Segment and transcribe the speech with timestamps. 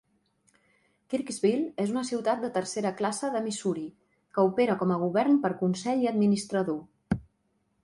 [1.13, 3.85] Kirksville és una ciutat de tercera classe de Missouri,
[4.39, 6.83] que opera com a govern per consell i administrador.